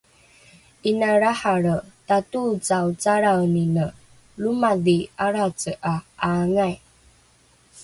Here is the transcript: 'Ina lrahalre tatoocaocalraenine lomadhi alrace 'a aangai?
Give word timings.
'Ina 0.87 1.09
lrahalre 1.19 1.75
tatoocaocalraenine 2.07 3.85
lomadhi 4.41 4.97
alrace 5.25 5.71
'a 5.79 5.93
aangai? 6.27 6.73